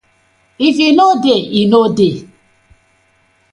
If 0.67 0.75
e 0.87 0.89
didnʼt 0.95 1.17
dey, 1.23 1.41
e 1.59 1.61
didnʼt 1.71 1.91
dey. 1.97 2.15